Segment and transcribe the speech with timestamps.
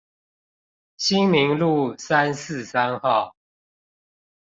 [0.97, 3.35] 新明路三四三號